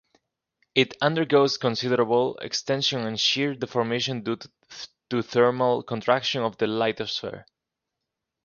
[0.73, 4.37] It undergoes considerable extension and shear deformation due
[5.11, 7.43] to thermal contraction of the lithosphere.